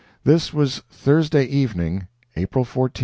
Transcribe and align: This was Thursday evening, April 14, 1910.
This 0.23 0.51
was 0.51 0.79
Thursday 0.89 1.43
evening, 1.45 2.07
April 2.35 2.65
14, 2.65 2.83
1910. 2.83 2.99